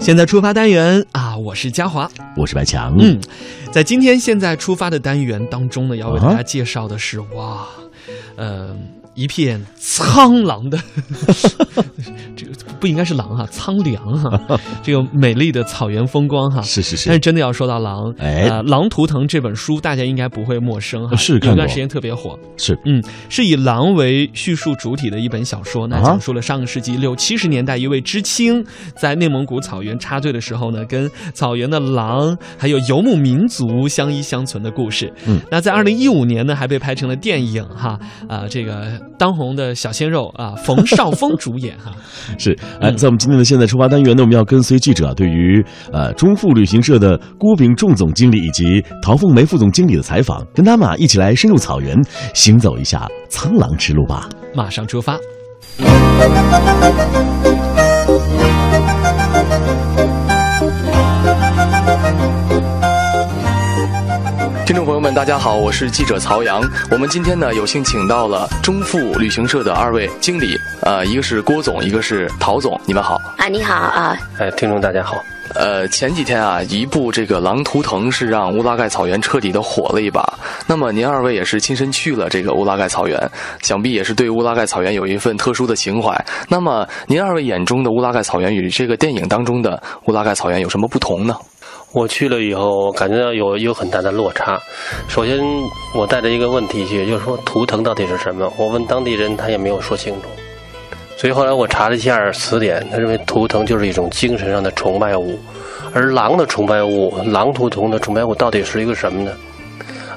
[0.00, 2.96] 现在出发单元啊，我是嘉华，我是白强。
[2.98, 3.20] 嗯，
[3.70, 7.66] 在今天现在出发的单元当中呢，要为大家介绍的是、哇，
[8.34, 8.74] 呃，
[9.14, 10.78] 一片苍狼的，
[12.36, 17.08] 这个不应该是狼哈、苍凉哈、 这个美丽的草原风光哈、是是是。
[17.08, 18.48] 但是，真的要说到狼，哎。
[18.48, 21.50] 呃，《狼图腾》这本书大家应该不会陌生哈，是看过。
[21.50, 22.38] 有段时间特别火。
[22.56, 22.78] 是。
[22.86, 28.64] 嗯，是以狼为叙述主体的一本小说，那啊讲述了上个世纪六七十年代一位知青
[28.96, 35.12] 在内蒙古草原插队的时候呢，跟草原的狼还有游牧民族相依相存的故事。
[35.26, 41.92] 嗯，那在二零一五年呢，还被拍成了电影哈啊、这个当红的小鲜肉啊， 冯绍峰主演哈。
[42.38, 42.56] 是。
[42.80, 51.96] 哎，在我们今天的现在出发单元呢，我们要跟随记者对于呃中富旅行社的郭炳仲总经理以及陶凤梅副总经理的采访，跟他们啊一起来深入草原，
[52.34, 54.28] 行走一下苍狼之路吧。
[54.54, 55.18] 马上出发。
[64.70, 66.62] 听众朋友们，大家好，我是记者曹阳。
[66.92, 73.20] 我们今天呢，有幸请到了中富旅行社的二位经理，呃，一个是郭总，一个是陶总，你们好。
[73.36, 75.20] 啊，你好啊，哎，听众大家好。
[75.56, 80.22] 呃，前几天啊，一部这个《狼图腾》是让乌拉盖草原彻底的火了一把。
[80.68, 83.20] 那么您二位也是亲身去了这个乌拉盖草原，
[83.62, 86.16] 想必也是对乌拉盖草原有一份特殊的情怀。
[86.48, 91.36] 那么您二位眼中的乌拉盖草原与这个电影当中的乌拉盖草原有什么不同呢？
[91.92, 94.60] 我去了以后，感觉到有有很大的落差。
[95.08, 95.40] 首先，
[95.92, 98.52] 我带着一个问题去，就是说图腾到底是什么？
[98.56, 100.28] 我问当地人，他也没有说清楚。
[101.16, 105.36] 所以后来我查了一下词典，他认为图腾就是一种精神上的崇拜物，
[105.92, 109.32] 而狼的崇拜物，狼图腾的崇拜物到底是一个什么呢？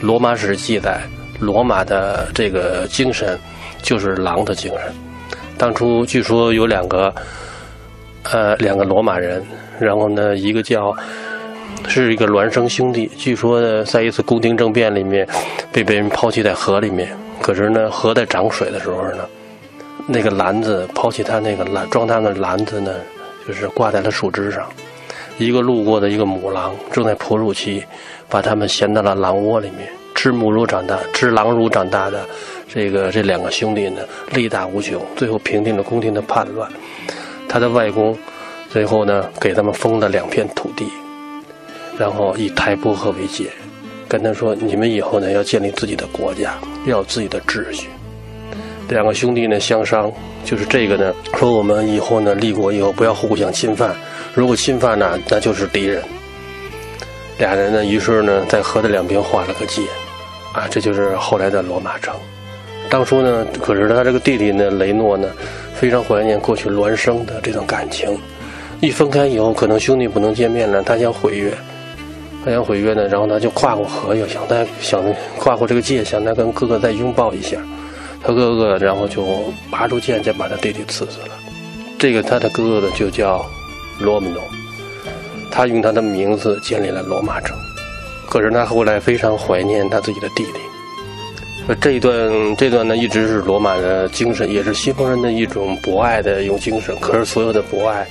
[0.00, 1.02] 罗马史记载，
[1.38, 3.38] 罗马的这个精神
[3.82, 4.92] 就是狼的精神。
[5.58, 7.12] 当初据说有两个，
[8.32, 9.44] 呃，两个罗马人，
[9.78, 10.92] 然后呢，一个叫
[11.88, 15.26] 是一个孪生兄弟，据说呢，在一次宫廷政变里面
[15.72, 19.26] 被别人抛弃在河里面，可是呢，河在涨水的时候呢，
[20.06, 22.92] 那个篮子抛弃他那个篮装他的篮子呢，
[23.46, 24.68] 就是挂在了树枝上。
[25.38, 27.82] 一个路过的一个母狼正在哺乳期，
[28.28, 32.26] 把他们衔到了狼窝里面，吃母乳长大、吃狼乳长大的
[32.68, 36.70] 这个这两个兄弟呢，力大无穷，最后平定了宫廷的叛乱。
[37.48, 38.16] 他的外公
[38.68, 40.86] 最后呢，给他们封了两片土地，
[41.98, 43.50] 然后以台伯河为界，
[44.06, 46.54] 跟他说：“你们以后呢，要建立自己的国家，
[46.86, 47.88] 要有自己的秩序。”
[48.88, 50.10] 两个兄弟呢相商，
[50.44, 53.94] 就是这个呢，说我们以后呢立国以后不要互相侵犯，
[54.32, 56.02] 如果侵犯呢，那就是敌人。
[57.38, 59.82] 俩人呢，于是呢在河的两边画了个界，
[60.54, 62.14] 啊，这就是后来的罗马城。
[62.88, 65.28] 当初呢，可是他这个弟弟呢，雷诺呢，
[65.74, 68.18] 非常怀念过去孪生的这段感情。
[68.80, 71.52] 一分开以后，可能兄弟不能见面了，他想毁约，
[72.44, 75.02] 他想毁约呢，然后他就跨过河，又想再想
[75.38, 77.58] 跨过这个界，想再跟哥哥再拥抱一下。
[78.22, 79.24] 他哥哥然后就
[79.70, 81.28] 拔出剑，再把他弟弟刺死了。
[81.98, 83.44] 这个他的哥哥呢，就叫
[84.00, 84.42] 罗姆诺，
[85.50, 87.56] 他用他的名字建立了罗马城。
[88.28, 90.60] 可是他后来非常怀念他自己的弟弟。
[91.66, 96.96] 呃，这一段这段呢，一直是罗马的精神，也是西方人的一种博爱的一种精神。
[96.98, 98.06] 可是所有的博爱，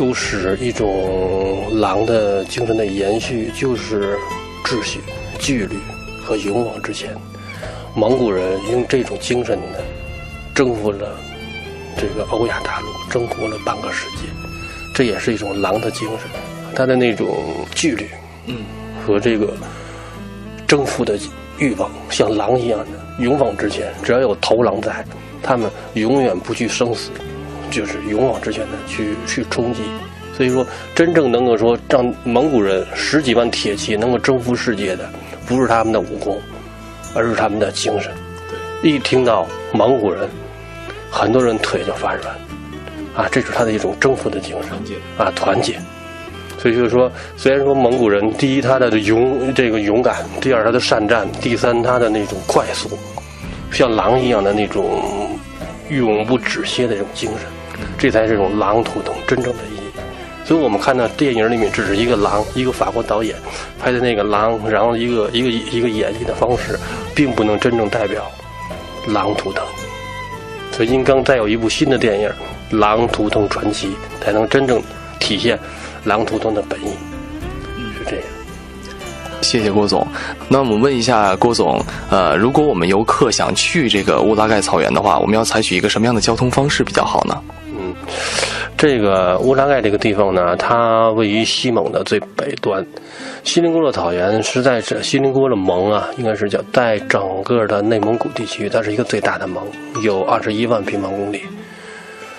[0.00, 4.16] 都是一种狼的精神的延续，就是
[4.64, 4.98] 秩序、
[5.38, 5.76] 纪律
[6.24, 7.14] 和勇往直前。
[7.94, 9.78] 蒙古人用这种精神呢，
[10.54, 11.20] 征服了
[11.98, 14.22] 这个欧亚大陆，征服了半个世界。
[14.94, 16.20] 这也是一种狼的精神，
[16.74, 17.36] 他的那种
[17.74, 18.08] 纪律，
[18.46, 18.56] 嗯，
[19.06, 19.52] 和这个
[20.66, 21.18] 征服的
[21.58, 22.86] 欲望，像狼一样的
[23.22, 23.92] 勇往直前。
[24.02, 25.04] 只要有头狼在，
[25.42, 27.10] 他们永远不惧生死，
[27.70, 29.82] 就是勇往直前的去去冲击。
[30.36, 35.08] 所以说，真正能够说让蒙古人十几万铁骑能够征服世界的，
[35.46, 36.40] 不是他们的武功，
[37.14, 38.10] 而是他们的精神。
[38.82, 40.26] 一听到蒙古人，
[41.10, 42.34] 很多人腿就发软，
[43.14, 44.70] 啊，这是他的一种征服的精神，
[45.18, 45.78] 啊，团结。
[46.56, 52.98] 所以就是说，虽然说蒙古人第一他的勇这个勇敢，第二他的善战，第三他的那种快速，
[53.70, 55.38] 像狼一样的那种
[55.90, 57.40] 永不止歇的这种精神，
[57.98, 59.80] 这才是这种狼图腾真正的意义。
[60.44, 63.36] 所以我们看到电影里面只是一个狼，一个法国导演
[63.78, 66.78] 拍的那个狼，然后一个一个一个演绎的方式，
[67.14, 68.28] 并不能真正代表
[69.06, 69.64] 狼图腾。
[70.72, 72.28] 所以应当再有一部新的电影
[72.76, 73.88] 《狼图腾传奇》，
[74.24, 74.82] 才能真正
[75.20, 75.58] 体现
[76.04, 76.88] 狼图腾的本意。
[77.98, 78.24] 是这样。
[79.42, 80.06] 谢谢郭总。
[80.48, 81.80] 那我们问一下郭总，
[82.10, 87.40] 呃，如果我们游客想去这个乌拉盖草原的话，我们要采取一个什么样的交通方式比较好呢？
[88.76, 92.84] 这个乌拉盖这个地方呢，它位于西蒙的最北端。
[93.44, 99.62] 锡林郭勒草原是在这锡林郭勒盟啊，应该是叫在整个的内蒙古地区，它是一个最大的盟，
[100.02, 101.42] 有二十一万平方公里。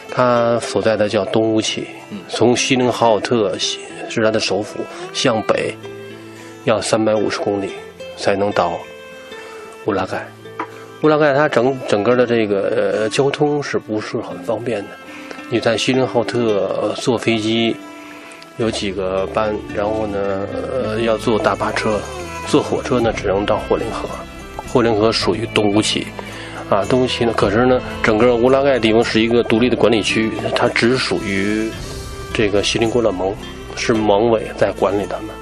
[0.10, 1.88] 它所在的叫东乌旗，
[2.28, 4.80] 从锡林浩特是它的首府，
[5.14, 5.76] 向北
[6.66, 7.70] 要三百五十公里
[8.18, 8.74] 才能到
[9.86, 10.28] 乌拉盖。
[11.04, 14.90] 乌拉盖它整整个的这个交通是不是很方便的？
[15.54, 17.76] 你在锡林浩特坐飞机
[18.56, 22.00] 有几个班，然后呢呃要坐大巴车，
[22.48, 24.08] 坐火车呢只能到霍林河。
[24.72, 26.08] 霍林河属于东乌旗。
[26.70, 27.34] 啊，东乌旗呢？
[27.36, 31.70] 可是呢，整个乌拉盖地方是一个独立的管理区，它只属于
[32.34, 33.36] 这个锡林郭勒盟，
[33.76, 35.36] 是盟委在管理他们。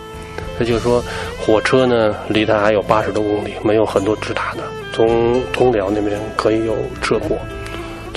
[0.60, 1.04] 也就是说，
[1.40, 4.64] 火车呢离它还有八十多公里，没有很多直达的。
[4.92, 7.38] 从通辽那边可以有车过，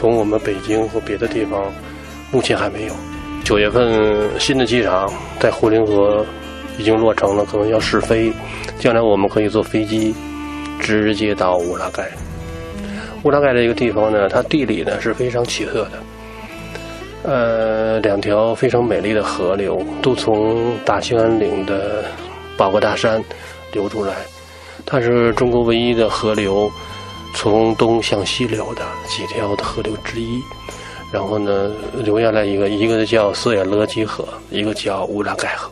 [0.03, 1.73] 从我们北京和别的地方
[2.33, 2.95] 目前还没有。
[3.45, 5.09] 九月份新的机场
[5.39, 6.27] 在呼林河
[6.77, 8.33] 已经落成了，可能要试飞，
[8.81, 10.13] 将来我们可以坐飞机
[10.81, 12.11] 直接到乌拉盖。
[13.23, 15.93] 乌拉盖这个地方呢，它地理呢是非常奇特的。
[17.23, 22.03] 呃，两条非常美丽的河流都从大兴安岭的
[22.57, 23.23] 保国大山
[23.73, 24.15] 流出来，
[24.85, 26.69] 它是中国唯一的河流
[27.43, 30.41] 从东向西流的几条的河流之一。
[31.11, 31.73] 然后呢，
[32.05, 35.69] 留下来一个，一个叫色野勒基河，一个叫乌拉盖河。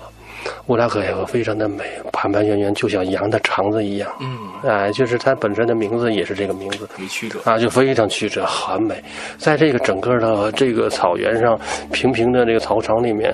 [0.67, 4.11] 乌拉盖河非常的美，盘盘圆圆，就像羊的肠子一样。
[4.21, 4.37] 嗯，
[4.69, 9.01] 哎，就是它本身的名字也是这个名字，曲折啊，就非常曲折，很美。
[9.39, 11.57] 在这个整个的这个草原上，
[11.93, 13.33] 平平的这个草场里面，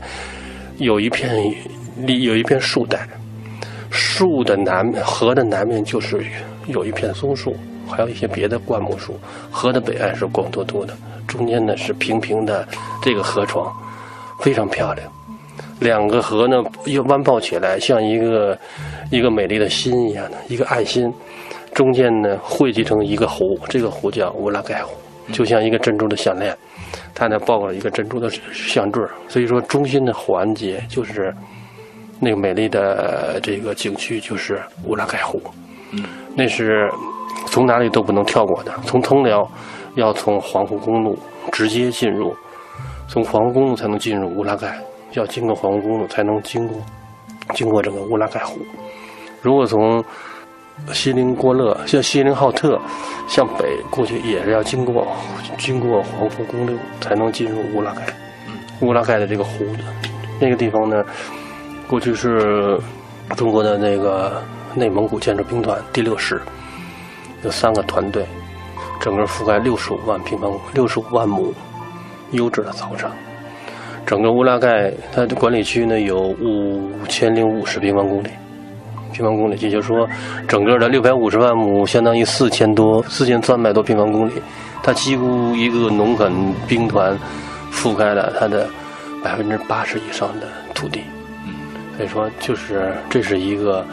[0.76, 1.34] 有一片
[1.96, 3.08] 里有一片树带，
[3.90, 6.22] 树的南河的南面就是
[6.66, 7.56] 有一片松树，
[7.86, 9.18] 还有一些别的灌木树。
[9.50, 10.94] 河的北岸是光秃秃的，
[11.26, 12.66] 中间呢是平平的
[13.02, 13.72] 这个河床，
[14.40, 15.06] 非常漂亮。
[15.78, 16.56] 两个河呢
[16.86, 18.58] 又弯抱起来，像一个
[19.10, 21.12] 一个美丽的心一样的一个爱心，
[21.74, 24.94] 中间呢汇集成一个湖，这个湖叫乌拉盖湖，
[25.32, 26.56] 就像一个珍珠的项链，
[27.14, 31.34] 它呢抱了一个珍珠的项坠所以说中心的环节就是
[32.18, 35.38] 那个美丽的这个景区就是乌拉盖湖，
[36.34, 36.90] 那是
[37.56, 39.50] 从哪里都不能跳过的，从通辽
[39.94, 41.18] 要从黄湖公路
[41.50, 42.36] 直接进入，
[43.08, 44.78] 从黄湖公路才能进入乌拉盖。
[45.12, 46.76] 要经过黄河公路才能经过，
[47.54, 48.58] 经过这个乌拉盖湖。
[49.40, 50.04] 如果从
[50.92, 52.78] 锡林郭勒向锡林浩特
[53.26, 55.06] 向北过去，也是要经过
[55.56, 58.02] 经过黄河公路才能进入乌拉盖。
[58.82, 59.64] 乌拉盖的这个湖，
[60.38, 61.02] 那个地方呢，
[61.88, 62.78] 过去是
[63.34, 64.42] 中国的那个
[64.74, 66.38] 内蒙古建设兵团第六师，
[67.42, 68.24] 有三个团队，
[69.00, 71.52] 整个覆盖六十五万平方六十五万亩
[72.32, 73.10] 优质的草场。
[74.04, 78.28] 整个乌拉盖它的管理区呢有五千零五十平方公里，
[79.12, 80.08] 平方公里，也就是说，
[80.46, 84.32] 整个的六百五十万亩相当于四千多四千三百多平方公里，
[84.82, 86.32] 它几乎一个农垦
[86.68, 87.18] 兵团
[87.72, 88.68] 覆盖了它的
[89.24, 91.02] 百分之八十以上的土地，
[91.96, 93.84] 所以说就是这是一个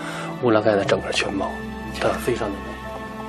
[0.43, 1.49] 乌拉盖的整个全貌，
[1.99, 2.82] 它非常的美。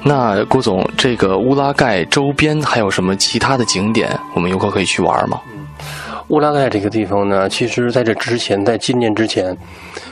[0.07, 5.41] 那郭总，这个乌拉盖周边还有什么其他的景点，我们游客可以去玩吗？
[6.29, 9.57] 乌拉盖这个地方呢，其实在这之前，在今年之前，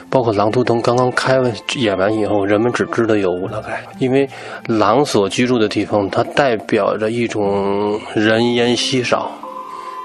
[0.08, 4.28] 包括狼图腾刚刚开完演完以后，人们只知道有乌拉盖，因为
[4.66, 9.30] 狼所居住的地方，它代表着一种人烟稀少。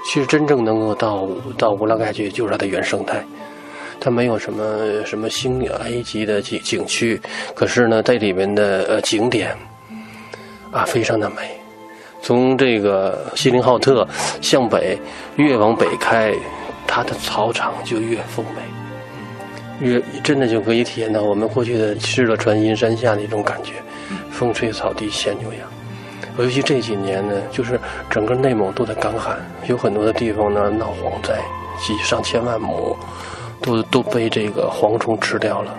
[0.06, 3.22] 其实真正能够到到乌拉盖去，就是它的原生态，
[4.00, 4.64] 它没有什么
[5.04, 7.20] 什么星 A 级的景景区，
[7.54, 9.54] 可是呢，在里面的呃景点
[10.72, 11.36] 啊，非常的美。
[12.20, 14.06] 从这个锡林浩特
[14.40, 14.98] 向北，
[15.36, 16.34] 越往北开，
[16.86, 23.74] 它的草场就越丰美，越真的就可以体验到我们过去的敕勒川阴山下的一种感觉，
[24.30, 25.60] 风吹草低见牛羊。
[26.38, 31.36] 尤其这几年呢，就是整个内蒙都在干旱，有很多的地方呢闹蝗灾，
[31.80, 32.96] 几上千万亩
[33.60, 35.72] 都都被这个蝗虫吃掉了。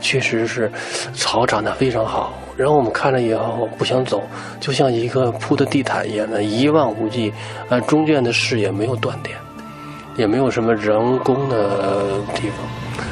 [0.00, 0.70] 确实是
[1.14, 4.22] 草长得非常好，然后我们看了以后不想走，
[4.60, 7.32] 就像一个铺的地毯一样的，一望无际。
[7.68, 9.36] 呃，中间的视野没有断点，
[10.16, 12.58] 也没有什么人工的地方，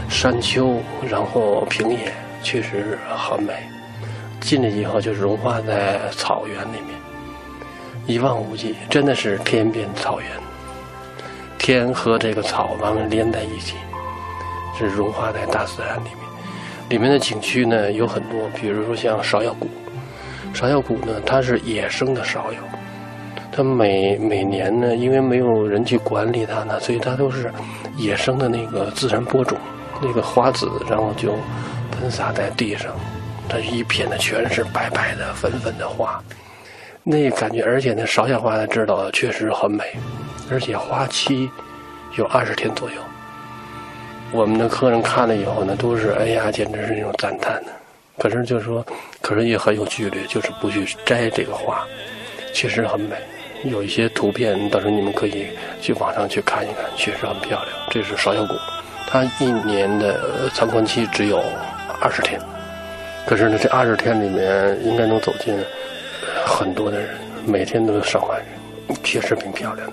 [0.08, 0.76] 山丘，
[1.08, 3.52] 然后平野，确实很美。
[4.40, 6.98] 进去以后就融化在草原里面，
[8.06, 10.28] 一望无际，真的是天边草原，
[11.58, 13.76] 天和这个草完了连在一起，
[14.76, 16.21] 是融化在大自然里面。
[16.92, 19.66] 里面的景区呢有很多，比如说像芍药谷，
[20.54, 22.58] 芍药谷呢它是野生的芍药，
[23.50, 27.50] 它每每年呢，因为没有人去管理它呢，所以它都是
[27.96, 29.56] 野生的那个自然播种，
[30.02, 31.32] 那个花籽，然后就
[31.92, 32.92] 喷洒在地上，
[33.48, 36.22] 它一片的全是白白的、粉粉的花，
[37.02, 39.82] 那感觉，而且那芍药花呢，知道确实很美，
[40.50, 41.48] 而且花期
[42.18, 42.96] 有二十天左右。
[44.32, 47.70] 我们的客人看了以后呢，都是哎呀，简直是那种赞叹的。
[48.18, 48.84] 可是就是说，
[49.20, 51.84] 可是也很有纪律，就是不去摘这个花，
[52.54, 53.16] 确实很美。
[53.64, 55.48] 有一些图片，到时候你们可以
[55.80, 57.68] 去网上去看一看，确实很漂亮。
[57.90, 58.54] 这是芍药谷，
[59.06, 61.42] 它一年的参观期只有
[62.00, 62.40] 二十天，
[63.26, 65.54] 可是呢，这二十天里面应该能走进
[66.44, 67.08] 很多的人，
[67.46, 69.92] 每天都有上万人，确实挺漂亮的。